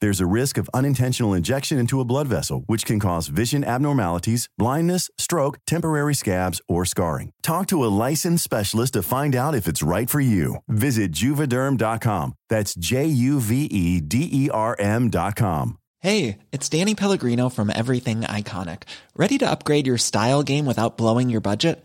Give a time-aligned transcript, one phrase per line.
[0.00, 4.48] There's a risk of unintentional injection into a blood vessel, which can cause vision abnormalities,
[4.58, 7.32] blindness, stroke, temporary scabs, or scarring.
[7.42, 10.56] Talk to a licensed specialist to find out if it's right for you.
[10.68, 12.34] Visit juvederm.com.
[12.48, 15.78] That's J U V E D E R M.com.
[16.00, 18.84] Hey, it's Danny Pellegrino from Everything Iconic.
[19.16, 21.84] Ready to upgrade your style game without blowing your budget?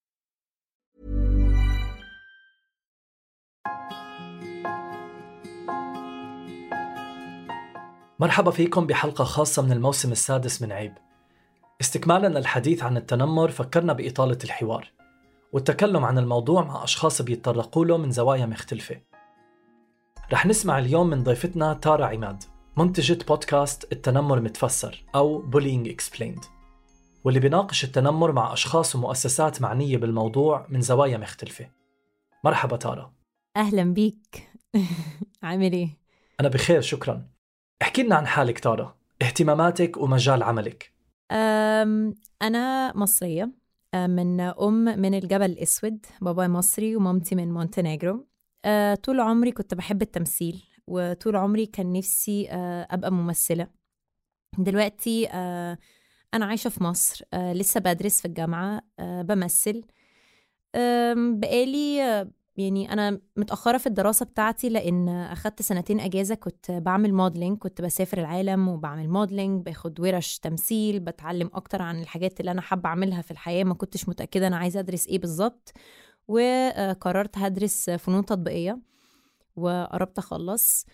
[8.21, 10.93] مرحبا فيكم بحلقة خاصة من الموسم السادس من عيب.
[11.81, 14.91] استكمالا للحديث عن التنمر فكرنا بإطالة الحوار
[15.53, 19.01] والتكلم عن الموضوع مع أشخاص بيتطرقوا له من زوايا مختلفة.
[20.33, 22.43] رح نسمع اليوم من ضيفتنا تارا عماد
[22.77, 26.45] منتجة بودكاست التنمر متفسر أو Bullying Explained
[27.23, 31.69] واللي بيناقش التنمر مع أشخاص ومؤسسات معنية بالموضوع من زوايا مختلفة.
[32.43, 33.13] مرحبا تارا.
[33.57, 34.49] أهلا بيك.
[35.43, 35.97] عامل إيه؟
[36.39, 37.31] أنا بخير شكرا.
[37.81, 38.97] احكي لنا عن حالك تارا.
[39.21, 40.91] اهتماماتك ومجال عملك.
[42.41, 43.51] أنا مصرية.
[43.93, 46.05] أه، من أم من الجبل الأسود.
[46.21, 48.27] باباي مصري ومامتي من مونتينيجرو
[48.65, 53.67] أه، طول عمري كنت بحب التمثيل وطول عمري كان نفسي أه، أبقى ممثلة.
[54.57, 55.27] دلوقتي
[56.33, 57.25] أنا عايشة في مصر.
[57.33, 58.81] لسه بدرس في الجامعة.
[58.99, 59.83] بمثل.
[61.15, 67.81] بقالي يعني أنا متأخرة في الدراسة بتاعتي لأن أخدت سنتين أجازة كنت بعمل modeling كنت
[67.81, 73.21] بسافر العالم وبعمل modeling باخد ورش تمثيل بتعلم أكتر عن الحاجات اللي أنا حابة أعملها
[73.21, 75.73] في الحياة ما كنتش متأكدة أنا عايزة أدرس إيه بالظبط
[76.27, 78.79] وقررت هدرس فنون تطبيقية
[79.55, 80.85] وقربت أخلص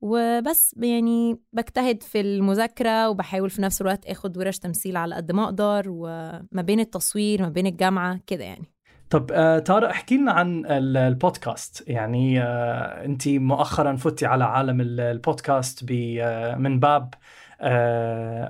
[0.00, 5.44] وبس يعني بجتهد في المذاكرة وبحاول في نفس الوقت آخد ورش تمثيل على قد ما
[5.44, 8.72] أقدر وما بين التصوير ما بين الجامعة كده يعني.
[9.12, 11.88] طب آه تارا احكي لنا عن البودكاست.
[11.88, 17.14] يعني آه انت مؤخرا فتي على عالم البودكاست آه من باب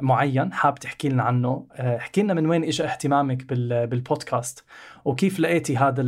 [0.03, 1.67] معين حاب تحكي لنا عنه.
[1.79, 4.65] احكي لنا من وين اجى اهتمامك بالبودكاست
[5.05, 6.03] وكيف لقيتي هذا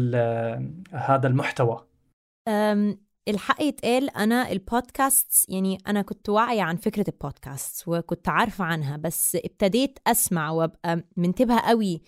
[0.92, 1.86] هذا المحتوى؟
[3.28, 9.36] الحق يتقال أنا البودكاست يعني أنا كنت واعية عن فكرة البودكاست وكنت عارفة عنها بس
[9.44, 12.02] ابتديت أسمع وأبقى منتبهة قوي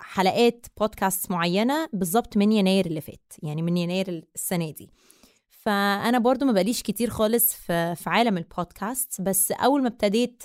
[0.00, 4.90] لحلقات بودكاست معينة بالظبط من يناير اللي فات يعني من يناير السنة دي.
[5.48, 10.42] فأنا برضو ما بقاليش كتير خالص في, في عالم البودكاست بس أول ما ابتديت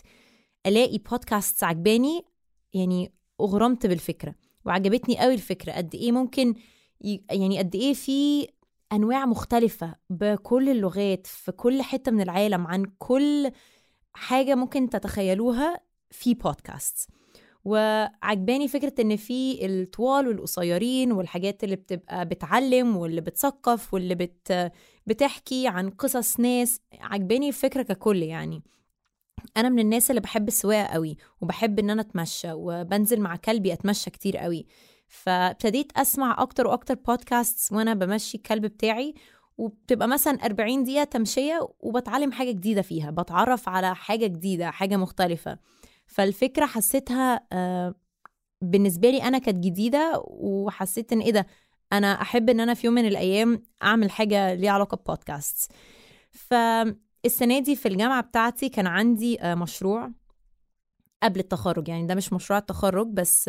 [0.66, 2.26] ألاقي بودكاست عجباني
[2.74, 6.56] يعني اغرمت بالفكرة وعجبتني قوي الفكرة قد إيه ممكن
[7.32, 8.48] يعني قد إيه في
[8.94, 13.52] أنواع مختلفة بكل اللغات في كل حتة من العالم عن كل
[14.14, 15.80] حاجة ممكن تتخيلوها
[16.12, 17.10] في بودكاست
[17.66, 24.72] وعجباني فكرة إن في الطوال والقصيرين والحاجات اللي بتبقى بتعلم واللي بتثقف واللي بت
[25.08, 28.64] بتحكي عن قصص ناس عجباني الفكرة ككل يعني.
[29.58, 34.10] أنا من الناس اللي بحب السواقة قوي وبحب إن أنا أتمشى وبنزل مع كلبي أتمشى
[34.10, 34.66] كتير قوي.
[35.08, 39.14] فابتديت أسمع أكتر وأكتر بودكاست وأنا بمشي الكلب بتاعي
[39.58, 45.58] وبتبقى مثلا 40 دقيقة تمشية وبتعلم حاجة جديدة فيها بتعرف على حاجة جديدة حاجة مختلفة.
[46.14, 47.96] فالفكرة حسيتها آه،
[48.62, 51.48] بالنسبة لي أنا كانت جديدة وحسيت إن إيه ده
[51.94, 55.72] أنا أحب إن أنا في يوم من الأيام أعمل حاجة ليها علاقة ببودكاست
[56.32, 60.12] فالسنة دي في الجامعة بتاعتي كان عندي آه، مشروع
[61.24, 63.48] قبل التخرج يعني ده مش مشروع التخرج بس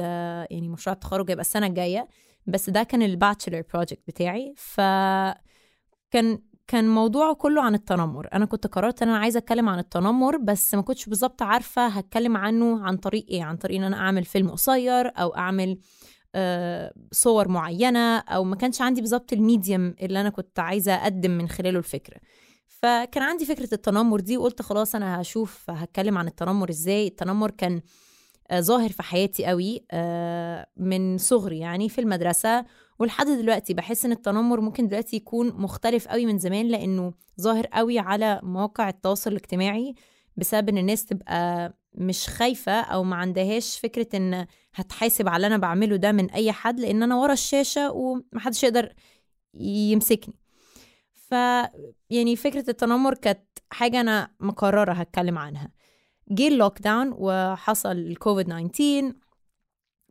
[0.51, 2.09] يعني مشروع التخرج هيبقى السنة الجاية
[2.47, 4.55] بس ده كان ال bachelor project بتاعي.
[4.57, 4.81] ف
[6.11, 8.29] كان كان موضوعه كله عن التنمر.
[8.33, 12.37] أنا كنت قررت إن أنا عايزة أتكلم عن التنمر بس ما كنتش بالظبط عارفة هتكلم
[12.37, 13.43] عنه عن طريق إيه.
[13.43, 15.79] عن طريق إن أنا أعمل فيلم قصير أو أعمل
[16.35, 21.31] آه، صور معينة أو ما كانش عندي بالظبط ال medium اللي أنا كنت عايزة أقدم
[21.31, 22.17] من خلاله الفكرة
[22.69, 27.07] فكان عندي فكرة التنمر دي وقلت خلاص أنا هشوف هتكلم عن التنمر إزاي.
[27.07, 27.81] التنمر كان
[28.51, 32.65] آه، ظاهر في حياتي قوي آه، من صغري يعني في المدرسة.
[32.99, 37.99] ولحد دلوقتي بحس إن التنمر ممكن دلوقتي يكون مختلف قوي من زمان لأنه ظاهر قوي
[37.99, 39.95] على مواقع التواصل الاجتماعي
[40.37, 45.57] بسبب إن الناس تبقى مش خايفة أو ما عندهاش فكرة إن هتحاسب على اللي أنا
[45.57, 48.93] بعمله ده من أي حد لأن أنا ورا الشاشة ومحدش يقدر
[49.61, 50.35] يمسكني.
[51.15, 51.33] ف
[52.11, 55.71] يعني فكرة التنمر كانت حاجة أنا مقررة هتكلم عنها.
[56.31, 59.13] جه اللوك داون وحصل الكوفيد 19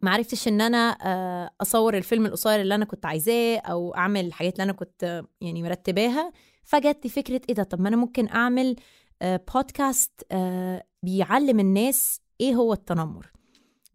[0.03, 4.53] ما عرفتش إن أنا آه، أصور الفيلم القصير اللي أنا كنت عايزاه أو أعمل الحاجات
[4.53, 6.31] اللي أنا كنت يعني مرتباها.
[6.63, 8.75] فجت فكرة إيه ده؟ طب ما أنا ممكن أعمل
[9.23, 13.31] بودكاست آه، بيعلم الناس إيه هو التنمر.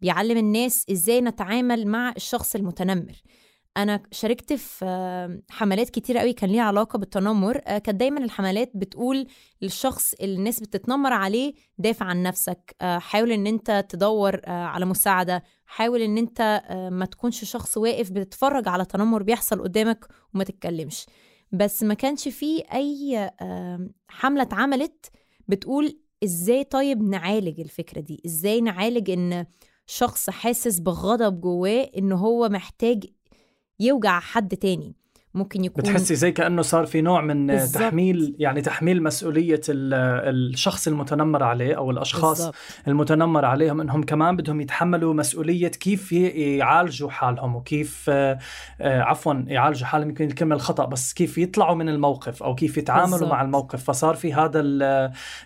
[0.01, 3.21] بيعلم الناس إزاي نتعامل مع الشخص المتنمر.
[3.77, 7.61] أنا شاركت في حملات كتير قوي كان ليها علاقة بالتنمر.
[7.67, 9.27] آه، كانت دايما الحملات بتقول
[9.61, 12.75] للشخص اللي الناس بتتنمر عليه دافع عن نفسك.
[12.81, 16.61] آه، حاول إن أنت تدور على مساعدة حاول إن أنت
[16.91, 21.05] ما تكونش شخص واقف بتتفرج على تنمر بيحصل قدامك وما تتكلمش.
[21.51, 23.31] بس ما كانش فيه أي
[24.07, 25.11] حملة اتعملت
[25.47, 29.45] بتقول إزاي طيب نعالج الفكرة دي؟ إزاي نعالج إن
[29.85, 33.05] شخص حاسس بغضب جواه إن هو محتاج
[33.79, 34.95] يوجع حد تاني؟
[35.33, 37.83] ممكن يكون بتحسي زي كأنه صار في نوع من بالزبط.
[37.83, 42.55] تحميل يعني تحميل مسؤولية الشخص المتنمر عليه أو الأشخاص بالزبط.
[42.87, 48.39] المتنمر عليهم إنهم كمان بدهم يتحملوا مسؤولية كيف يعالجوا حالهم وكيف آه،
[48.81, 53.31] عفوا يعالجوا حالهم يمكن الكلمة الخطأ بس كيف يطلعوا من الموقف أو كيف يتعاملوا بالزبط.
[53.31, 54.61] مع الموقف فصار في هذا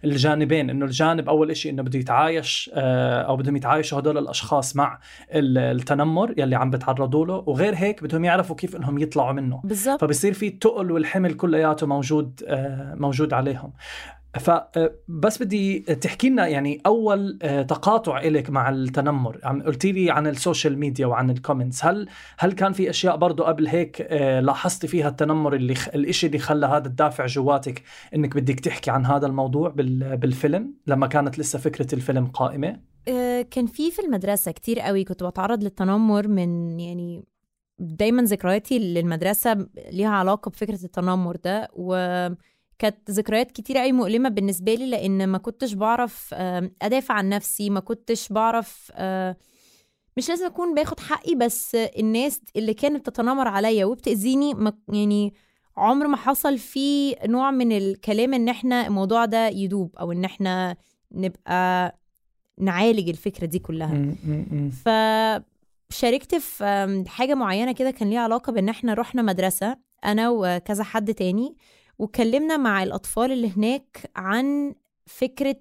[0.03, 5.00] الجانبين إنه الجانب أول شيء إنه بده يتعايش آه، أو بدهم يتعايشوا هدول الأشخاص مع
[5.31, 10.01] التنمر يلي عم بتعرضوا له وغير هيك بدهم يعرفوا كيف إنهم يطلعوا منه بالزبط.
[10.01, 13.73] فبصير في التقل والحمل كلياته موجود آه، موجود عليهم.
[14.33, 19.39] فبس آه، بدي تحكي لنا يعني أول آه، تقاطع إلك مع التنمر.
[19.43, 23.15] عم قلتي لي عن ال social media وعن ال comments هل هل كان في أشياء
[23.15, 24.07] برضه قبل هيك
[24.43, 27.83] لاحظتي فيها التنمر اللي الشيء اللي خلى هذا الدافع جواتك
[28.15, 29.69] إنك بدك تحكي عن هذا الموضوع
[30.15, 32.79] بالفيلم لما كانت لسه فكرة الفيلم قائمة؟
[33.51, 37.23] كان في في المدرسة كتير قوي كنت بتعرض للتنمر من يعني
[37.79, 44.89] دايما ذكرياتي للمدرسة ليها علاقة بفكرة التنمر ده وكانت ذكريات كتير قوي مؤلمة بالنسبة لي
[44.89, 46.33] لأن ما كنتش بعرف
[46.81, 48.91] أدافع عن نفسي ما كنتش بعرف
[50.17, 55.33] مش لازم أكون باخد حقي بس الناس اللي كانت تتنمر عليا وبتأذيني يعني
[55.77, 60.75] عمر ما حصل فيه نوع من الكلام إن إحنا الموضوع ده يدوب أو إن إحنا
[61.11, 61.97] نبقى
[62.59, 63.93] نعالج الفكرة دي كلها.
[64.69, 64.89] ف
[65.94, 71.13] شاركت في حاجة معينة كده كان ليها علاقة بإن إحنا رحنا مدرسة أنا وكذا حد
[71.13, 71.56] تاني
[72.00, 74.75] وكلمنا مع الأطفال اللي هناك عن
[75.06, 75.60] فكرة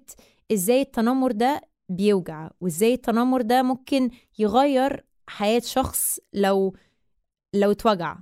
[0.53, 4.09] إزاي التنمر ده بيوجع وإزاي التنمر ده ممكن
[4.39, 6.75] يغير حياة شخص لو
[7.53, 8.15] لو اتوجع.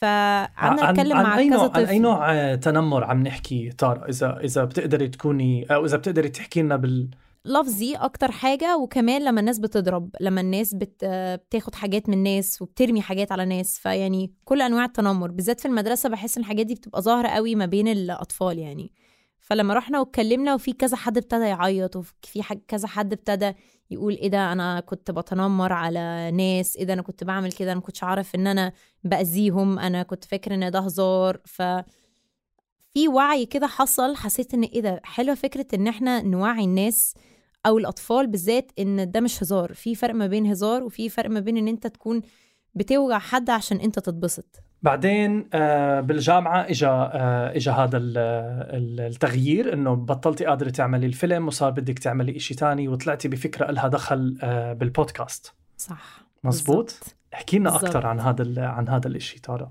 [0.00, 4.64] فعنا نتكلم مع أي كذا طفل عن أي نوع تنمر عم نحكي تارا إذا إذا
[4.64, 7.10] بتقدري تكوني أو إذا بتقدري تحكي لنا بال
[7.46, 11.04] لفظي أكتر حاجة وكمان لما الناس بتضرب لما الناس بت...
[11.48, 16.08] بتاخد حاجات من الناس وبترمي حاجات على ناس فيعني كل أنواع التنمر بالذات في المدرسة
[16.08, 18.92] بحس إن الحاجات دي بتبقى ظاهرة قوي ما بين الأطفال يعني.
[19.40, 23.52] فلما رحنا واتكلمنا وفي كذا حد ابتدى يعيط وفي كذا حد ابتدى
[23.90, 27.80] يقول إيه ده أنا كنت بتنمر على ناس إيه ده أنا كنت بعمل كده أنا
[27.80, 28.72] كنتش عارف إن أنا
[29.04, 31.40] بأذيهم أنا كنت فاكر إن ده هزار.
[31.44, 31.62] ف
[32.94, 37.14] في وعي كده حصل حسيت إن إيه ده حلوة فكرة إن إحنا نوعي الناس
[37.66, 39.74] أو الأطفال بالذات إن ده مش هزار.
[39.74, 42.22] في فرق ما بين هزار وفي فرق ما بين إن أنت تكون
[42.74, 44.62] بتوجع حد عشان أنت تتبسط.
[44.82, 51.98] بعدين آه، بالجامعة إجا آه، إجا هذا التغيير إنه بطلتي قادرة تعملي الفيلم وصار بدك
[51.98, 55.54] تعملي إشي تاني وطلعتي بفكرة إلها دخل آه، بالبودكاست.
[55.76, 56.26] صح.
[56.44, 56.98] مزبوط؟
[57.34, 59.68] احكي لنا أكثر عن هذا عن هذا الإشي تارا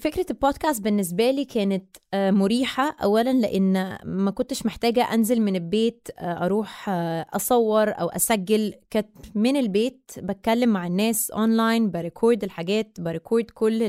[0.00, 2.96] فكرة البودكاست بالنسبة لي كانت آه، مريحة.
[3.02, 8.74] أولا لأن ما كنتش محتاجة أنزل من البيت آه، أروح آه، أصور أو أسجل.
[8.90, 13.82] كانت من البيت بتكلم مع الناس online ب record الحاجات ب record كل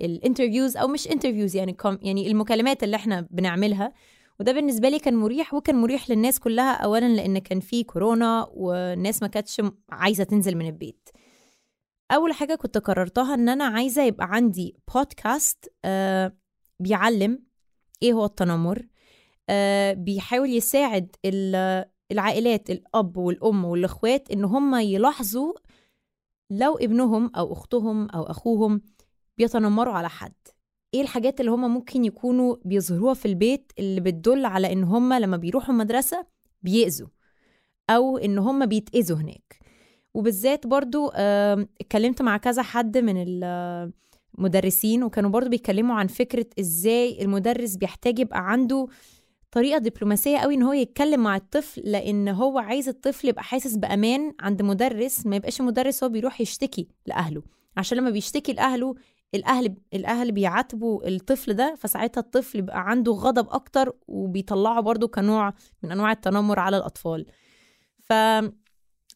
[0.00, 3.92] ال interviews أو مش interviews يعني يعني المكالمات اللي إحنا بنعملها.
[4.40, 6.72] وده بالنسبة لي كان مريح وكان مريح للناس كلها.
[6.74, 11.08] أولا لأن كان في كورونا والناس ما كانتش عايزة تنزل من البيت.
[12.14, 16.32] أول حاجة كنت قررتها إن أنا عايزة يبقى عندي بودكاست آه
[16.80, 17.42] بيعلم
[18.02, 18.86] إيه هو التنمر
[19.50, 21.16] آه بيحاول يساعد
[22.12, 25.52] العائلات الأب والأم والإخوات إن هم يلاحظوا
[26.50, 28.82] لو ابنهم أو أختهم أو أخوهم
[29.38, 30.34] بيتنمروا على حد.
[30.94, 35.36] إيه الحاجات اللي هم ممكن يكونوا بيظهروها في البيت اللي بتدل على إن هم لما
[35.36, 36.26] بيروحوا المدرسة
[36.62, 37.08] بيأذوا
[37.90, 39.63] أو إن هم بيتأذوا هناك؟
[40.14, 43.24] وبالذات برضو اتكلمت مع كذا حد من
[44.38, 48.86] المدرسين وكانوا برضو بيتكلموا عن فكرة إزاي المدرس بيحتاج يبقى عنده
[49.52, 54.32] طريقة دبلوماسية قوي إن هو يتكلم مع الطفل لأن هو عايز الطفل يبقى حاسس بأمان
[54.40, 57.42] عند مدرس ما يبقاش مدرس هو بيروح يشتكي لأهله.
[57.76, 58.94] عشان لما بيشتكي لأهله
[59.34, 65.92] الأهل الأهل بيعاتبوا الطفل ده فساعتها الطفل بيبقى عنده غضب أكتر وبيطلعه برضو كنوع من
[65.92, 67.26] أنواع التنمر على الأطفال.
[68.00, 68.12] ف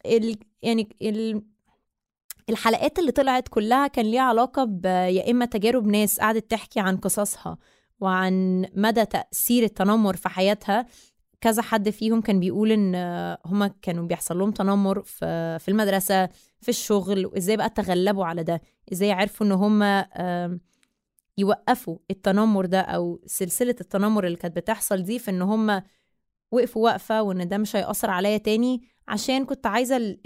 [0.06, 0.36] ال...
[0.62, 1.42] يعني ال...
[2.48, 4.70] الحلقات اللي طلعت كلها كان ليها علاقة.
[4.86, 7.58] يا إما تجارب ناس قعدت تحكي عن قصصها
[8.00, 10.86] وعن مدى تأثير التنمر في حياتها
[11.40, 12.94] كذا حد فيهم كان بيقول إن
[13.46, 16.26] هما كانوا بيحصل لهم تنمر في في المدرسة
[16.60, 18.62] في الشغل وإزاي بقى تغلبوا على ده
[18.92, 20.06] إزاي عرفوا إن هما
[21.38, 25.82] يوقفوا التنمر ده أو سلسلة التنمر اللي كانت بتحصل دي في إن هما
[26.52, 30.16] وقفوا وقفة وإن ده مش هيأثر عليا تاني عشان كنت عايزة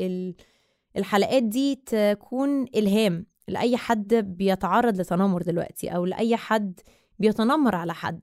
[0.96, 6.80] الحلقات دي تكون إلهام لأي حد بيتعرض لتنمر دلوقتي أو لأي حد
[7.18, 8.20] بيتنمر على حد.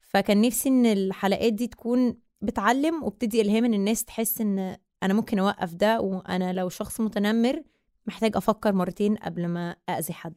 [0.00, 5.38] فكان نفسي إن الحلقات دي تكون بتعلم وبتدي إلهام إن الناس تحس إن أنا ممكن
[5.38, 7.62] أوقف ده وأنا لو شخص متنمر
[8.06, 10.34] محتاج أفكر مرتين قبل ما اذي حد.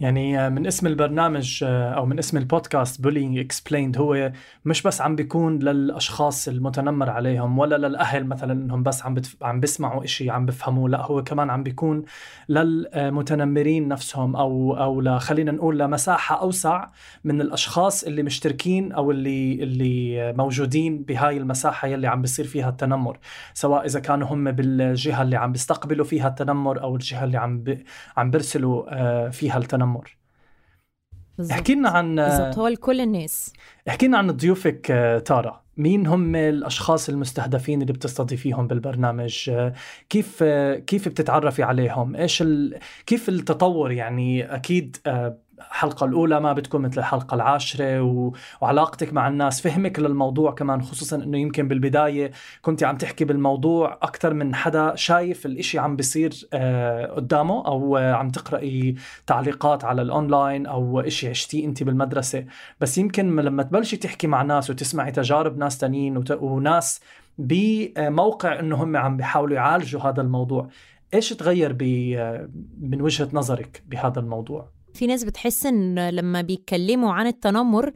[0.00, 4.32] يعني من اسم البرنامج أو من اسم البودكاست Bullying Explained هو
[4.64, 9.36] مش بس عم بيكون للأشخاص المتنمر عليهم ولا للأهل مثلا إنهم بس عم بتف...
[9.42, 12.04] عم بيسمعوا شيء عم بفهموه لا هو كمان عم بيكون
[12.48, 16.88] للمتنمرين نفسهم أو أو خلينا نقول لمساحة أوسع
[17.24, 23.18] من الأشخاص اللي مشتركين أو اللي اللي موجودين بهاي المساحة يلي عم بيصير فيها التنمر.
[23.54, 27.78] سواء إذا كانوا هم بالجهة اللي عم بيستقبلوا فيها التنمر أو الجهة اللي عم ب...
[28.16, 29.89] عم بيرسلوا فيها التنمر.
[29.96, 30.16] التنمر
[31.50, 33.52] احكي لنا عن بالضبط هو لكل الناس.
[33.88, 34.86] احكي لنا عن ضيوفك
[35.26, 35.62] تارا.
[35.76, 39.50] مين هم الأشخاص المستهدفين اللي بتستضيفيهم بالبرنامج؟
[40.08, 40.42] كيف
[40.86, 42.78] كيف بتتعرفي عليهم؟ إيش ال...
[43.06, 44.96] كيف التطور؟ يعني أكيد
[45.60, 48.32] الحلقة الأولى ما بتكون مثل الحلقة العاشرة و...
[48.60, 52.30] وعلاقتك مع الناس فهمك للموضوع كمان خصوصا أنه يمكن بالبداية
[52.62, 58.12] كنت عم تحكي بالموضوع أكثر من حدا شايف الإشي عم بيصير آه قدامه أو آه
[58.12, 58.94] عم تقرأي
[59.26, 62.44] تعليقات على الأونلاين أو إشي عشتيه أنت بالمدرسة
[62.80, 66.30] بس يمكن لما تبلشي تحكي مع ناس وتسمعي تجارب ناس تانيين وت...
[66.30, 67.00] وناس
[67.38, 70.68] بموقع أنه هم عم بيحاولوا يعالجوا هذا الموضوع
[71.14, 71.82] إيش تغير ب...
[72.80, 77.92] من وجهة نظرك بهذا الموضوع؟ في ناس بتحس إن لما بيتكلموا عن التنمر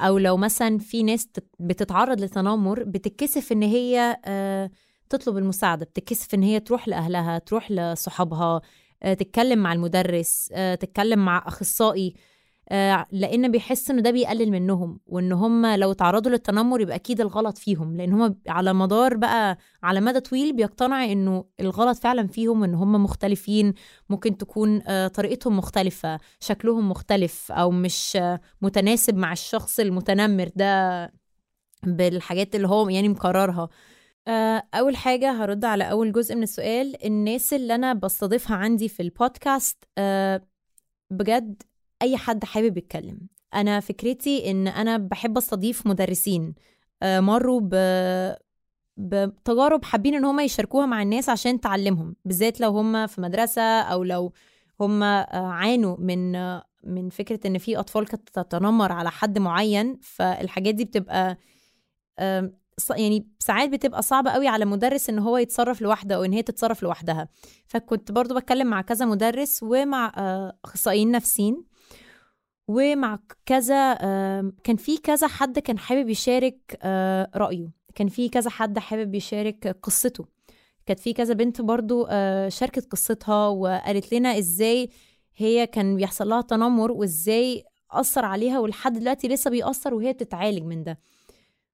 [0.00, 1.28] أو لو مثلا في ناس
[1.60, 4.16] بتتعرض لتنمر بتتكسف إن هي
[5.10, 8.60] تطلب المساعدة بتتكسف إن هي تروح لأهلها تروح لصحابها
[9.02, 10.48] تتكلم مع المدرس
[10.80, 12.14] تتكلم مع أخصائي.
[13.12, 17.96] لأن بيحس إن ده بيقلل منهم وإن هم لو تعرضوا للتنمر يبقى أكيد الغلط فيهم
[17.96, 22.92] لأن هم على مدار بقى على مدى طويل بيقتنع إنه الغلط فعلا فيهم ان هم
[23.04, 23.74] مختلفين
[24.10, 28.18] ممكن تكون طريقتهم مختلفة شكلهم مختلف أو مش
[28.62, 31.12] متناسب مع الشخص المتنمر ده
[31.82, 33.68] بالحاجات اللي هو يعني مقررها
[34.74, 39.84] أول حاجة هرد على أول جزء من السؤال الناس اللي أنا بستضيفها عندي في البودكاست
[41.10, 41.62] بجد
[42.02, 43.20] أي حد حابب يتكلم.
[43.54, 46.54] أنا فكرتي إن أنا بحب أستضيف مدرسين
[47.04, 47.74] مروا ب
[48.96, 54.04] بتجارب حابين إن هم يشاركوها مع الناس عشان تعلمهم بالذات لو هم في مدرسة أو
[54.04, 54.32] لو
[54.80, 55.02] هم
[55.32, 56.32] عانوا من
[56.84, 59.98] من فكرة إن في أطفال كانت تتنمر على حد معين.
[60.02, 61.38] فالحاجات دي بتبقى
[62.90, 66.82] يعني ساعات بتبقى صعبة قوي على مدرس إن هو يتصرف لوحده أو إن هي تتصرف
[66.82, 67.28] لوحدها.
[67.66, 70.12] فكنت برضو بتكلم مع كذا مدرس ومع
[70.64, 71.64] أخصائيين نفسيين.
[72.68, 73.94] ومع كذا
[74.64, 76.78] كان في كذا حد كان حابب يشارك
[77.36, 77.70] رأيه.
[77.94, 80.24] كان في كذا حد حابب يشارك قصته.
[80.86, 82.06] كانت في كذا بنت برضو
[82.48, 84.90] شاركت قصتها وقالت لنا إزاي
[85.36, 90.84] هي كان بيحصل لها تنمر وإزاي أثر عليها ولحد دلوقتي لسه بيأثر وهي بتتعالج من
[90.84, 90.98] ده.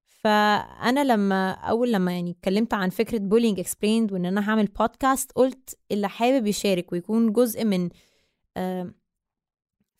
[0.05, 5.77] فأنا لما أول لما يعني اتكلمت عن فكرة Bullying Explained وإن أنا هعمل بودكاست قلت
[5.91, 7.89] اللي حابب يشارك ويكون جزء من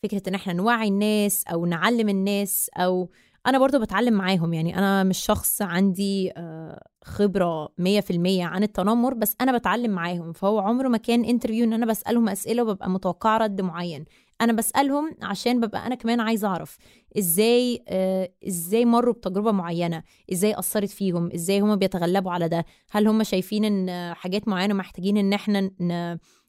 [0.02, 3.10] فكرة إن إحنا نوعي الناس أو نعلم الناس أو
[3.46, 9.36] أنا برضو بتعلم معاهم يعني أنا مش شخص عندي آه، خبرة 100% عن التنمر بس
[9.40, 13.60] أنا بتعلم معاهم فهو عمره ما كان interview إن أنا بسألهم أسئلة وببقى متوقعة رد
[13.60, 14.04] معين.
[14.40, 16.78] أنا بسألهم عشان ببقى أنا كمان عايزة أعرف
[17.18, 23.08] إزاي آه إزاي مروا بتجربة معينة إزاي أثرت فيهم إزاي هم بيتغلبوا على ده هل
[23.08, 25.70] هم شايفين إن حاجات معينة محتاجين إن إحنا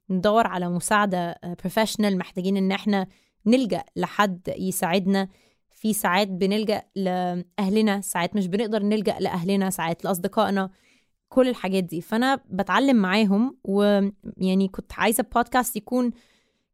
[0.09, 3.07] ندور على مساعدة بروفيشنال آه، محتاجين إن إحنا
[3.47, 5.29] نلجأ لحد يساعدنا.
[5.71, 10.69] في ساعات بنلجأ لأهلنا ساعات مش بنقدر نلجأ لأهلنا ساعات لأصدقائنا
[11.29, 12.01] كل الحاجات دي.
[12.01, 16.11] فأنا بتعلم معاهم ويعني كنت عايزة بودكاست يكون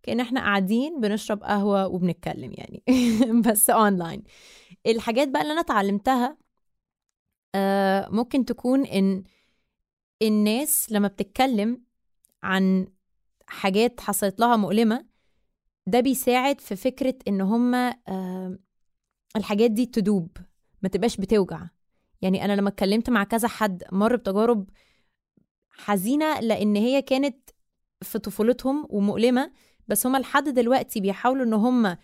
[0.03, 2.83] كأن إحنا قاعدين بنشرب قهوة وبنتكلم يعني.
[3.47, 4.23] بس اونلاين
[4.87, 6.37] الحاجات بقى اللي أنا اتعلمتها
[7.55, 9.23] آه ممكن تكون إن
[10.21, 11.81] الناس لما بتتكلم
[12.43, 12.87] عن
[13.47, 15.05] حاجات حصلت لها مؤلمة
[15.87, 18.57] ده بيساعد في فكرة إن هم آه
[19.35, 20.37] الحاجات دي تدوب
[20.81, 21.61] ما تبقاش بتوجع.
[22.21, 24.69] يعني أنا لما اتكلمت مع كذا حد مر بتجارب
[25.71, 27.49] حزينة لأن هي كانت
[28.01, 29.51] في طفولتهم ومؤلمة
[29.87, 31.97] بس هما لحد دلوقتي بيحاولوا إن هما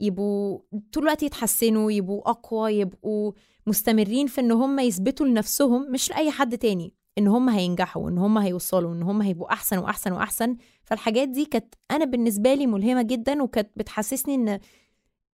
[0.00, 0.60] يبقوا
[0.92, 3.32] طول الوقت يتحسنوا يبقوا أقوى يبقوا
[3.66, 8.38] مستمرين في إن هما يثبتوا لنفسهم مش لأي حد تاني إن هم هينجحوا إن هم
[8.38, 10.56] هيوصلوا إن هم هيبقوا أحسن وأحسن وأحسن.
[10.88, 14.60] فالحاجات دي كانت أنا بالنسبة لي ملهمة جدا وكانت بتحسسني إن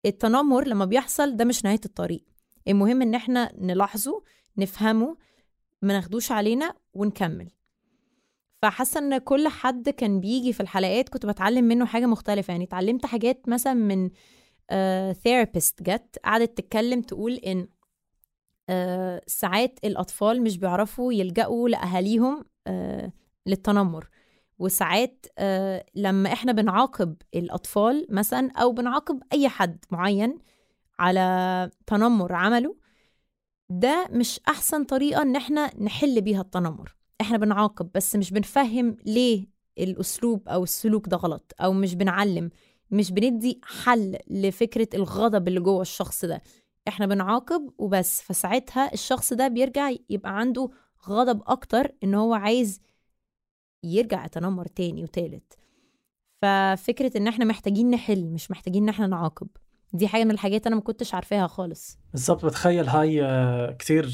[0.06, 2.24] التنمر لما بيحصل ده مش نهاية الطريق.
[2.68, 4.22] المهم إن إحنا نلاحظه
[4.56, 5.16] نفهمه
[5.82, 7.50] ما ناخدوش علينا ونكمل.
[8.62, 12.50] فحاسة إن كل حد كان بيجي في الحلقات كنت بتعلم منه حاجة مختلفة.
[12.52, 14.10] يعني اتعلمت حاجات مثلا من
[15.12, 17.68] ثيرابيست uh, جت قعدت تتكلم تقول إن
[18.70, 23.10] uh, ساعات الأطفال مش بيعرفوا يلجأوا لأهاليهم uh,
[23.46, 24.08] للتنمر.
[24.58, 25.42] وساعات uh,
[25.94, 30.38] لما إحنا بنعاقب الأطفال مثلا أو بنعاقب أي حد معين
[30.98, 32.76] على تنمر عمله
[33.70, 36.96] ده مش أحسن طريقة إن إحنا نحل بيها التنمر.
[37.20, 39.46] إحنا بنعاقب بس مش بنفهم ليه
[39.78, 42.50] الأسلوب أو السلوك ده غلط أو مش بنعلم
[42.90, 46.42] مش بندي حل لفكرة الغضب اللي جوه الشخص ده.
[46.88, 50.70] إحنا بنعاقب وبس فساعتها الشخص ده بيرجع يبقى عنده
[51.08, 52.80] غضب أكتر إن هو عايز
[53.84, 55.58] يرجع يتنمر تاني وتالت.
[56.42, 59.48] ففكرة إن إحنا محتاجين نحل مش محتاجين إن إحنا نعاقب.
[59.92, 61.98] دي حاجة من الحاجات أنا ما كنتش عارفاها خالص.
[62.12, 64.06] بالظبط بتخيل هاي آه، كتير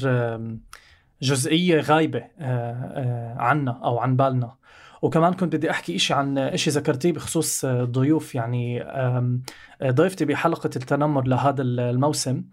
[1.21, 4.55] جزئية غايبة آه، آه، عنا أو عن بالنا.
[5.01, 8.85] وكمان كنت بدي أحكي إشي عن إشي ذكرتيه بخصوص الضيوف يعني
[9.83, 12.43] ضيفتي بحلقة التنمر لهذا الموسم.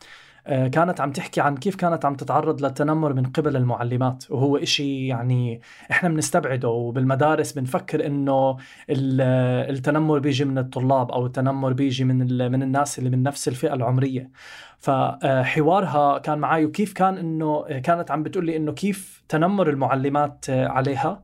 [0.46, 4.24] كانت عم تحكي عن كيف كانت عم تتعرض للتنمر من قبل المعلمات.
[4.30, 8.56] وهو إشي يعني إحنا بنستبعده وبالمدارس بنفكر إنه
[8.90, 14.30] التنمر بيجي من الطلاب أو التنمر بيجي من من الناس اللي من نفس الفئة العمرية.
[14.78, 21.22] فحوارها كان معي وكيف كان إنه كانت عم بتقول لي إنه كيف تنمر المعلمات عليها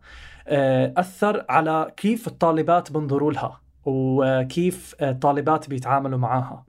[0.49, 6.65] آه، أثر على كيف الطالبات بنظروا لها وكيف الطالبات بيتعاملوا معها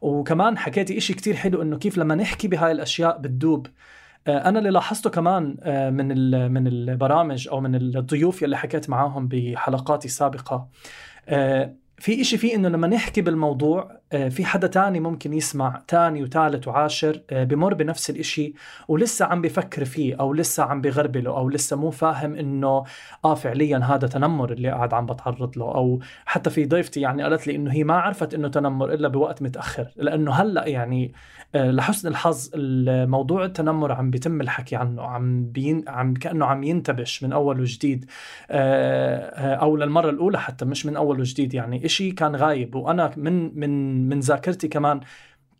[0.00, 3.66] وكمان حكيتي إشي كتير حلو إنه كيف لما نحكي بهاي الأشياء بتدوب.
[4.26, 6.06] آه، أنا اللي لاحظته كمان آه، من
[6.52, 10.68] من البرامج أو من الضيوف يلي حكيت معاهم بحلقاتي السابقة
[11.28, 16.68] آه، في إشي فيه إنه لما نحكي بالموضوع في حدا تاني ممكن يسمع تاني وثالث
[16.68, 18.54] وعاشر آه، بمر بنفس الإشي
[18.88, 22.84] ولسه عم بفكر فيه أو لسه عم بغربله أو لسه مو فاهم إنه
[23.24, 27.46] آه فعليا هذا تنمر اللي قاعد عم بتعرض له أو حتى في ضيفتي يعني قالت
[27.46, 31.12] لي إنه هي ما عرفت إنه تنمر إلا بوقت متأخر لأنه هلأ يعني
[31.54, 37.22] آه، لحسن الحظ الموضوع التنمر عم بيتم الحكي عنه عم بين عم كأنه عم ينتبش
[37.22, 38.10] من أول وجديد
[38.50, 43.99] أو للمرة الأولى حتى مش من أول وجديد يعني إشي كان غايب وأنا من من
[44.08, 45.00] من ذاكرتي كمان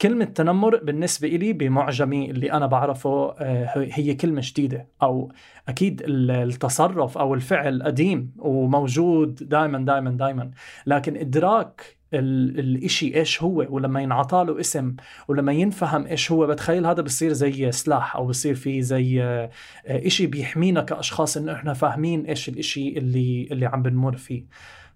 [0.01, 5.33] كلمة تنمر بالنسبة إلي بمعجمي اللي أنا بعرفه آه، هي كلمة جديدة أو
[5.69, 10.51] أكيد التصرف أو الفعل قديم وموجود دائما دائما دائما
[10.87, 14.97] لكن إدراك الإشي إيش هو ولما ينعطى له اسم
[15.29, 19.51] ولما ينفهم إيش هو بتخيل هذا بصير زي سلاح أو بصير فيه زي آه،
[19.87, 24.45] إشي بيحمينا كأشخاص إنه إحنا فاهمين إيش الإشي اللي اللي عم بنمر فيه.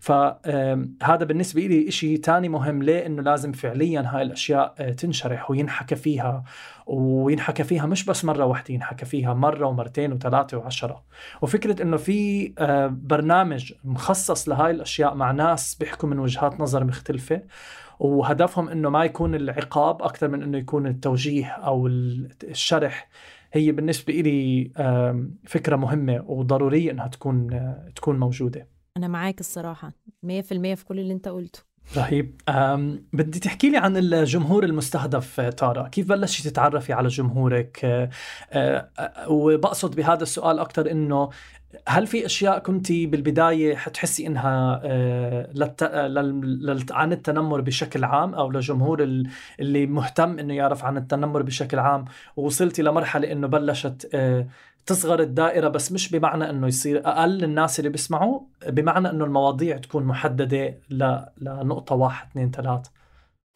[0.05, 2.83] فهذا بالنسبة لي إشي تاني مهم.
[2.83, 6.45] ليه؟ إنه لازم فعليا هاي الأشياء آه، تنشرح وينحكى فيها.
[6.87, 11.05] وينحكى فيها مش بس مرة واحدة ينحكى فيها مرة ومرتين وثلاثة وعشرة.
[11.43, 17.43] وفكرة إنه في آه، برنامج مخصص لهاي الأشياء مع ناس بيحكوا من وجهات نظر مختلفة.
[17.99, 23.09] وهدفهم إنه ما يكون العقاب أكثر من إنه يكون التوجيه أو الشرح.
[23.53, 24.71] هي بالنسبة لي
[25.47, 28.74] فكرة مهمة وضرورية إنها تكون آه، تكون موجودة.
[28.97, 31.61] أنا معاك الصراحة 100% في كل اللي أنت قلته.
[31.97, 32.41] رهيب.
[33.13, 35.89] بدي تحكي لي عن الجمهور المستهدف تارا.
[35.89, 38.11] كيف بلشتي تتعرفي على جمهورك؟ أه
[38.53, 41.31] أه وبقصد بهذا السؤال أكثر إنه
[41.89, 45.49] هل في أشياء كنت بالبداية حتحسي إنها آه،.
[46.91, 49.03] عن التنمر بشكل عام أو لجمهور
[49.61, 52.05] اللي مهتم إنه يعرف عن التنمر بشكل عام
[52.37, 54.47] ووصلتي لمرحلة إنه بلشت آه،
[54.87, 60.05] تصغر الدائرة بس مش بمعنى إنه يصير أقل الناس اللي بيسمعوا بمعنى إنه المواضيع تكون
[60.05, 61.19] محددة ل...
[61.41, 62.87] لنقطة واحد اثنين ثلاث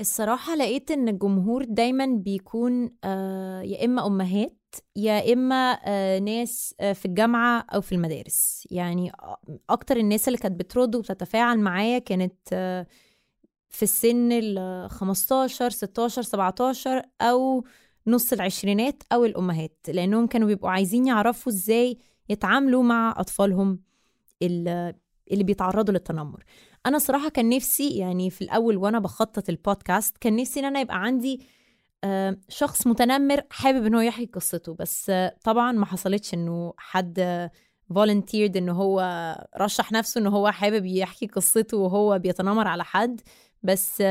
[0.01, 4.55] الصراحة لقيت إن الجمهور دايما بيكون آه يا إما أمهات
[4.97, 8.69] يا إما آه ناس آه في الجامعة أو في المدارس.
[8.71, 9.13] يعني
[9.71, 12.49] أكتر الناس اللي كانت بترد وبتتفاعل معايا كانت
[13.69, 17.65] في السن ال 15 16 17 أو
[18.09, 23.81] نص العشرينات أو الأمهات لأنهم كانوا بيبقوا عايزين يعرفوا إزاي يتعاملوا مع أطفالهم
[24.43, 24.95] اللي
[25.45, 26.45] بيتعرضوا للتنمر.
[26.87, 31.03] أنا صراحة كان نفسي يعني في الأول وأنا بخطط البودكاست كان نفسي إن أنا يبقى
[31.03, 31.47] عندي
[32.49, 35.13] شخص متنمر حابب انه يحكي قصته بس
[35.45, 37.49] طبعا ما حصلتش إنه حد
[37.95, 39.01] volunteered إنه هو
[39.61, 43.21] رشح نفسه إنه هو حابب يحكي قصته وهو بيتنمر على حد
[43.63, 44.03] بس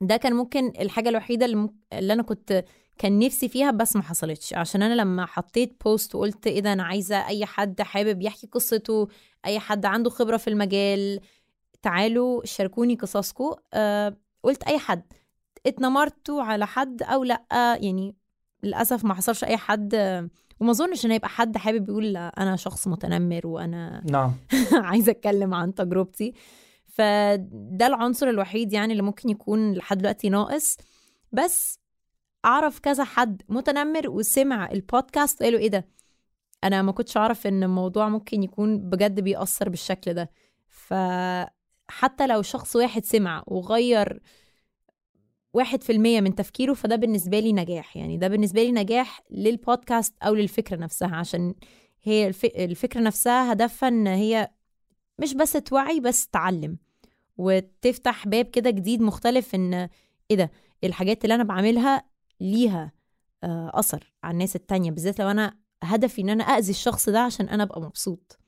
[0.00, 1.68] ده كان ممكن الحاجة الوحيدة اللي,
[2.12, 2.64] أنا كنت
[2.98, 4.54] كان نفسي فيها بس ما حصلتش.
[4.54, 9.08] عشان أنا لما حطيت post وقلت إيه ده أنا عايزة أي حد حابب يحكي قصته
[9.44, 11.20] أي حد عنده خبرة في المجال
[11.82, 13.54] تعالوا شاركوني قصصكم.
[13.74, 15.02] أه قلت أي حد.
[15.66, 17.44] اتنمرتوا على حد أو لأ؟
[17.80, 18.14] يعني
[18.62, 19.94] للأسف ما حصلش أي حد
[20.60, 24.32] وما أظنش إن هيبقى حد حابب يقول لأ أنا شخص متنمر وأنا نعم.
[24.72, 26.34] عايزة أتكلم عن تجربتي.
[26.86, 30.76] فده العنصر الوحيد يعني اللي ممكن يكون لحد دلوقتي ناقص.
[31.32, 31.78] بس
[32.44, 35.88] أعرف كذا حد متنمر وسمع البودكاست وقالوا إيه ده؟
[36.64, 40.30] أنا ما كنتش أعرف إن الموضوع ممكن يكون بجد بيأثر بالشكل ده.
[40.68, 40.94] ف
[41.88, 44.22] حتى لو شخص واحد سمع وغير
[45.52, 47.96] واحد في المية من تفكيره فده بالنسبة لي نجاح.
[47.96, 51.54] يعني ده بالنسبة لي نجاح للبودكاست أو للفكرة نفسها عشان
[52.02, 54.50] هي الفكرة نفسها هدفها إن هي
[55.18, 56.78] مش بس توعي بس تعلم
[57.36, 59.74] وتفتح باب كده جديد مختلف إن
[60.30, 60.50] إيه ده؟
[60.84, 62.04] الحاجات اللي أنا بعملها
[62.40, 62.92] ليها
[63.44, 67.48] آه، أثر على الناس التانية بالذات لو أنا هدفي إن أنا أذي الشخص ده عشان
[67.48, 68.38] أنا أبقى مبسوط.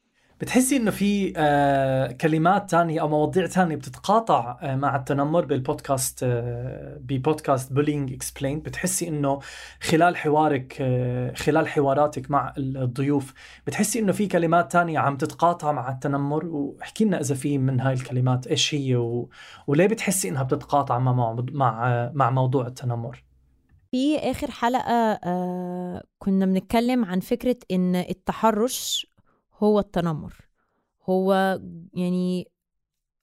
[0.41, 6.25] بتحسي إنه في آه كلمات تانية أو مواضيع تانية بتتقاطع آه مع التنمر بالبودكاست
[7.01, 9.41] ببودكاست Bullying Explained بتحسي إنه
[9.83, 10.73] خلال حوارك
[11.37, 13.35] خلال حواراتك مع الضيوف
[13.67, 17.95] بتحسي إنه في كلمات تانية عم تتقاطع مع التنمر؟ واحكي لنا إذا في من هاي
[17.95, 19.31] الكلمات إيش هي و...
[19.67, 23.23] وليه بتحسي إنها بتتقاطع مع مع مع موضوع التنمر؟
[23.97, 29.07] في آخر حلقة آه كنا بنتكلم عن فكرة إن التحرش
[29.59, 30.35] هو التنمر.
[31.09, 31.61] هو
[31.95, 32.49] يعني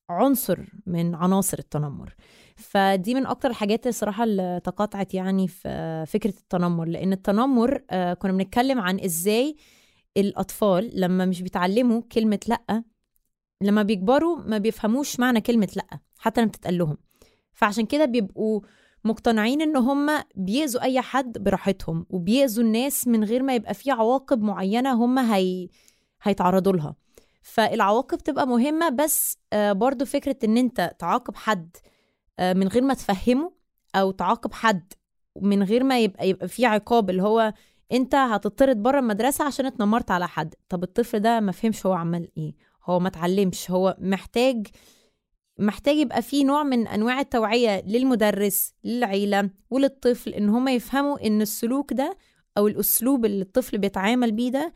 [0.09, 2.15] عنصر من عناصر التنمر.
[2.55, 6.85] فدي من أكتر الحاجات الصراحه اللي تقاطعت يعني في فكرة التنمر.
[6.85, 9.55] لأن التنمر آه، كنا بنتكلم عن إزاي
[10.17, 12.83] الأطفال لما مش بيتعلموا كلمة لأ
[13.61, 16.97] لما بيكبروا ما بيفهموش معنى كلمة لأ حتى لما بتتقال لهم.
[17.51, 18.61] فعشان كده بيبقوا
[19.03, 24.41] مقتنعين إن هم بيأذوا أي حد براحتهم وبيأذوا الناس من غير ما يبقى في عواقب
[24.41, 25.67] معينة هم هي
[26.23, 26.95] هيتعرضوا لها.
[27.41, 31.77] فالعواقب تبقى مهمة بس آه، برضو فكرة إن أنت تعاقب حد
[32.39, 33.51] آه، من غير ما تفهمه
[33.95, 34.93] أو تعاقب حد
[35.41, 37.53] من غير ما يبقى يبقى في عقاب اللي هو
[37.91, 40.55] أنت هتطرد بره المدرسة عشان اتنمرت على حد.
[40.69, 42.53] طب الطفل ده ما فهمش هو عمل إيه
[42.85, 44.67] هو ما اتعلمش هو محتاج
[45.59, 51.93] محتاج يبقى في نوع من أنواع التوعية للمدرس للعيلة وللطفل إن هم يفهموا إن السلوك
[51.93, 52.17] ده
[52.57, 54.73] أو الأسلوب اللي الطفل بيتعامل بيه ده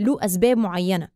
[0.00, 1.08] له أسباب معينة.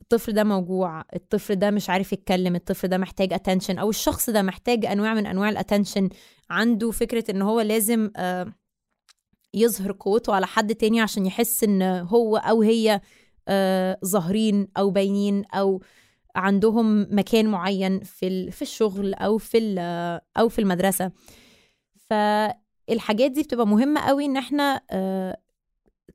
[0.00, 4.42] الطفل ده موجوع الطفل ده مش عارف يتكلم الطفل ده محتاج attention أو الشخص ده
[4.42, 6.08] محتاج أنواع من أنواع ال attention
[6.50, 8.52] عنده فكرة إن هو لازم آه،
[9.54, 13.00] يظهر قوته على حد تاني عشان يحس إن هو أو هي
[13.48, 15.82] آه، ظاهرين أو باينين أو
[16.36, 19.74] عندهم مكان معين في في الشغل أو في
[20.36, 21.12] أو في المدرسة.
[21.94, 25.36] فالحاجات دي بتبقى مهمة قوي إن إحنا آه،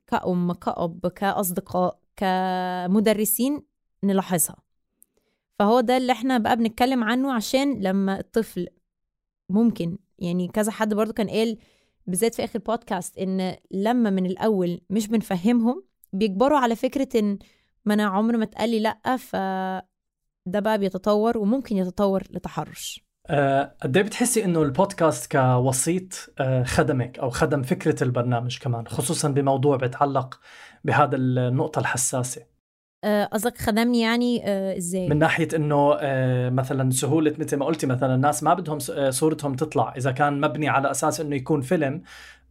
[0.06, 3.62] كأم كأب كأصدقاء كمدرسين
[4.04, 4.56] نلاحظها.
[5.58, 8.66] فهو ده اللي إحنا بقى بنتكلم عنه عشان لما الطفل
[9.50, 11.58] ممكن يعني كذا حد برضو كان قال
[12.06, 17.38] بالذات في آخر بودكاست إن لما من الأول مش بنفهمهم بيكبروا على فكرة إن
[17.84, 19.36] ما أنا عمر ما اتقال لي لأ ف
[20.46, 23.06] ده بقى بيتطور وممكن يتطور لتحرش.
[23.30, 29.28] أه، قد إيه بتحسي إنه البودكاست كوسيط أه، خدمك أو خدم فكرة البرنامج كمان خصوصا
[29.28, 30.40] بموضوع بيتعلق
[30.84, 32.42] بهذا النقطة الحساسة؟
[33.04, 37.86] آه، قصدك خدمني يعني آه، إزاي؟ من ناحية إنه آه، مثلا سهولة مثل ما قلتي
[37.86, 42.02] مثلا الناس ما بدهم آه، صورتهم تطلع إذا كان مبني على أساس إنه يكون فيلم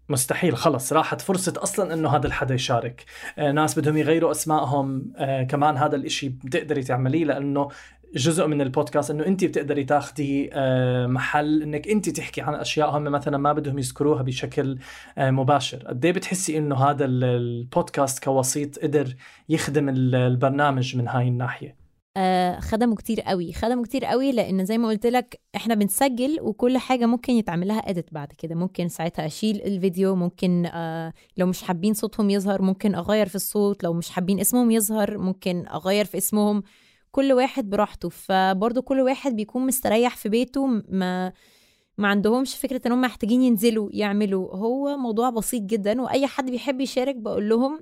[0.10, 3.06] مستحيل خلص راحت فرصة أصلا أنه هذا الحدا يشارك.
[3.38, 5.14] آه، ناس بدهم يغيروا أسمائهم.
[5.18, 7.70] آه، كمان هذا الإشي بتقدري تعمليه لأنه
[8.16, 13.04] جزء من البودكاست إنه انت بتقدري تاخدي آه، محل إنك انت تحكي عن اشياء هم
[13.04, 14.78] مثلا ما بدهم يذكروها بشكل
[15.18, 15.78] مباشر.
[15.88, 19.16] قد إيه بتحسي إنه هذا ال- البودكاست كوسيط قدر
[19.50, 21.85] يخدم ال- البرنامج من هاي الناحية؟
[22.18, 23.54] آه، خدموا كتير قوي.
[23.54, 27.78] خدموا كتير قوي لأن زي ما قلت لك إحنا بنسجل وكل حاجة ممكن يتعمل لها
[27.80, 28.56] اديت بعد كده.
[28.56, 33.84] ممكن ساعتها أشيل الفيديو ممكن آه لو مش حابين صوتهم يظهر ممكن أغير في الصوت
[33.84, 36.64] لو مش حابين اسمهم يظهر ممكن أغير في اسمهم.
[37.12, 38.10] كل واحد براحته.
[38.10, 41.34] فبرضه كل واحد بيكون مستريح في بيته ما
[41.98, 44.56] ما عندهمش فكرة إن هم محتاجين ينزلوا يعملوا.
[44.56, 47.80] هو موضوع بسيط جدا وأي حد بيحب يشارك بقول لهم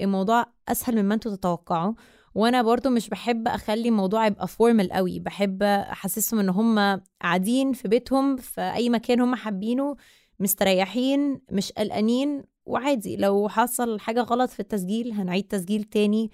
[0.00, 1.94] الموضوع أسهل مما أنتوا تتوقعوا.
[2.36, 5.18] وأنا برضو مش بحب اخلي الموضوع يبقى فورمال قوي.
[5.18, 9.96] بحب احسسهم ان هم قاعدين في بيتهم في اي مكان هم حابينه
[10.40, 13.16] مستريحين مش قلقانين وعادي.
[13.16, 16.30] لو حصل حاجة غلط في التسجيل هنعيد تسجيل تاني.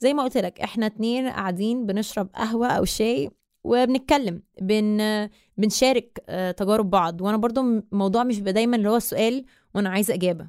[0.00, 3.30] زي ما قلت لك إحنا اتنين قاعدين بنشرب قهوة أو شاي
[3.64, 7.20] وبنتكلم بن بنشارك آه، تجارب بعض.
[7.20, 10.48] وأنا برضو الموضوع مش دايما اللي هو السؤال وأنا عايزة إجابة.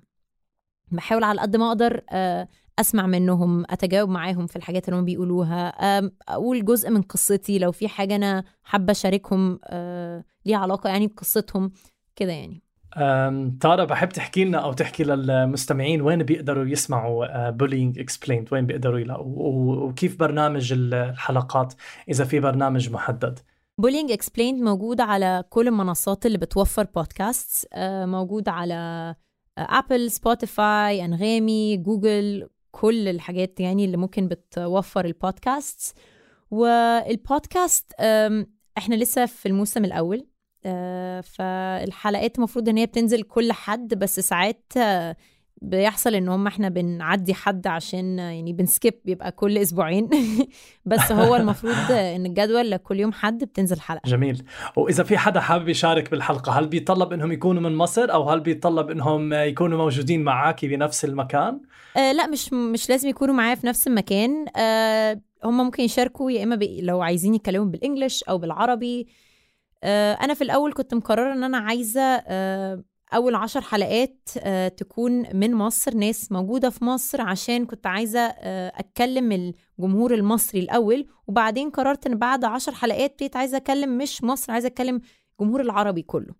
[0.91, 2.47] بحاول على قد ما أقدر آه،
[2.79, 5.73] أسمع منهم أتجاوب معاهم في الحاجات اللي هم بيقولوها.
[6.29, 11.71] أقول جزء من قصتي لو في حاجة أنا حابة أشاركهم آه، ليها علاقة يعني بقصتهم
[12.15, 12.61] كده يعني.
[13.59, 19.75] تارا بحب تحكي لنا أو تحكي للمستمعين وين بيقدروا يسمعوا Bullying Explained وين بيقدروا يلاقوا
[19.75, 21.73] وكيف برنامج الحلقات
[22.09, 23.39] إذا في برنامج محدد.
[23.77, 29.15] Bullying Explained موجود على كل المنصات اللي بتوفر بودكاست آه، موجود على
[29.57, 35.97] Apple Spotify Anghami Google كل الحاجات يعني اللي ممكن بتوفر البودكاست
[36.51, 37.93] والبودكاست
[38.77, 40.27] إحنا لسه في الموسم الأول
[40.65, 45.15] آه، فالحلقات المفروض إن هي بتنزل كل حد بس ساعات آه،
[45.61, 50.09] بيحصل إن هم إحنا بنعدي حد عشان يعني بن skip بيبقى كل أسبوعين.
[50.85, 54.09] بس هو المفروض إن الجدول لكل يوم حد بتنزل حلقة.
[54.09, 54.43] جميل.
[54.77, 58.89] وإذا في حدا حابب يشارك بالحلقة هل بيطلب إنهم يكونوا من مصر؟ أو هل بيطلب
[58.89, 61.61] إنهم يكونوا موجودين معاكي بنفس المكان؟
[61.97, 64.45] آه لا مش مش لازم يكونوا معايا في نفس المكان.
[64.57, 69.07] آه هم ممكن يشاركوا يا إما لو عايزين يتكلموا بالإنجلش أو بالعربي.
[69.83, 75.35] آه أنا في الأول كنت مقررة إن أنا عايزة آه أول عشر حلقات آه تكون
[75.37, 79.31] من مصر ناس موجودة في مصر عشان كنت عايزة آه أتكلم
[79.79, 84.67] الجمهور المصري الأول وبعدين قررت إن بعد عشر حلقات بقيت عايزة أتكلم مش مصر عايزة
[84.67, 85.01] أتكلم
[85.39, 86.33] الجمهور العربي كله.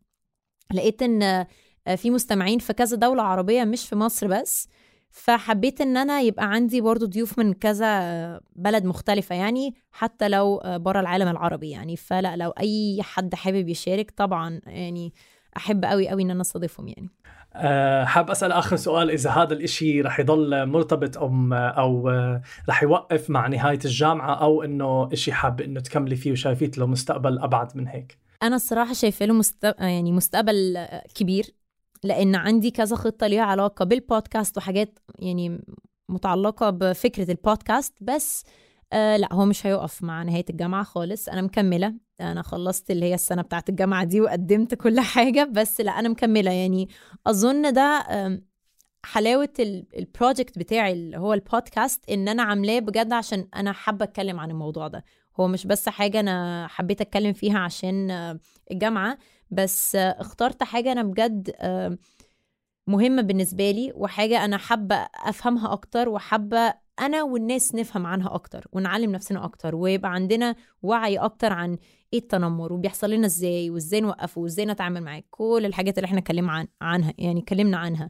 [0.73, 1.47] لقيت إن آه
[1.95, 4.67] في مستمعين في كذا دولة عربية مش في مصر بس
[5.12, 10.99] فحبيت إن أنا يبقى عندي برضو ضيوف من كذا بلد مختلفة يعني حتى لو بره
[10.99, 11.95] العالم العربي يعني.
[11.97, 15.13] فلا لو أي حد حابب يشارك طبعا يعني
[15.57, 17.09] أحب قوي قوي إن أنا أستضيفهم يعني.
[17.55, 22.83] أه حاب أسأل آخر سؤال إذا هذا الإشي رح يضل مرتبط أو أو آه، رح
[22.83, 27.77] يوقف مع نهاية الجامعة أو إنه إشي حاب إنه تكملي فيه وشايفيه له مستقبل أبعد
[27.77, 29.75] من هيك؟ أنا الصراحة شايفة له مست...
[29.79, 31.45] يعني مستقبل كبير
[32.03, 35.62] لأن عندي كذا خطة ليها علاقة بالبودكاست وحاجات يعني
[36.09, 38.43] متعلقة بفكرة البودكاست بس
[38.93, 41.29] آه لا هو مش هيقف مع نهاية الجامعة خالص.
[41.29, 42.09] أنا مكملة.
[42.21, 46.51] أنا خلصت اللي هي السنة بتاعت الجامعة دي وقدمت كل حاجة بس لا أنا مكملة.
[46.51, 46.89] يعني
[47.27, 48.05] أظن ده
[49.60, 54.51] ال- البروجكت بتاعي اللي هو البودكاست إن أنا عاملاه بجد عشان أنا حابة أتكلم عن
[54.51, 55.03] الموضوع ده.
[55.39, 58.12] هو مش بس حاجة أنا حبيت أتكلم فيها عشان
[58.71, 59.17] الجامعة
[59.51, 61.51] بس آه، اخترت حاجة أنا بجد
[62.88, 69.12] مهمة بالنسبة لي وحاجة أنا حابة أفهمها أكتر وحابة أنا والناس نفهم عنها أكتر ونعلم
[69.12, 71.77] نفسنا أكتر ويبقى عندنا وعي أكتر عن
[72.13, 76.51] إيه التنمر وبيحصل لنا إزاي وإزاي نوقفه وإزاي نتعامل معاه كل الحاجات اللي إحنا اتكلمنا
[76.51, 78.09] عن عنها يعني اتكلمنا عنها.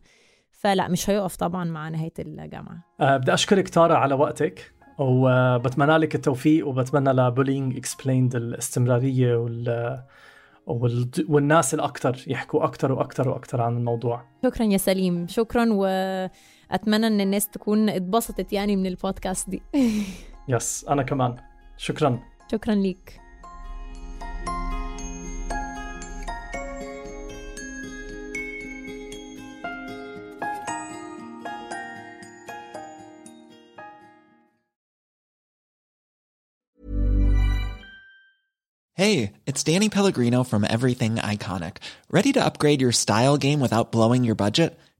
[0.51, 2.83] فلا مش هيقف طبعا مع نهاية الجامعة.
[3.01, 9.99] أه بدي أشكرك تارا على وقتك وبتمنى لك التوفيق وبتمنى ل Bullying Explained الاستمرارية وال
[10.67, 14.23] وال- والناس الاكثر يحكوا أكثر وأكثر وأكثر عن الموضوع.
[14.45, 15.27] شكرا يا سليم.
[15.27, 15.65] شكرا
[16.70, 19.62] وأتمنى إن الناس تكون اتبسطت يعني من البودكاست دي
[20.48, 21.36] يس انا كمان
[21.76, 22.20] شكرا
[22.52, 23.20] شكرا ليك
[38.96, 41.78] Hey, it's Danny Pellegrino from Everything Iconic.
[42.10, 44.78] Ready to upgrade your style game without blowing your budget?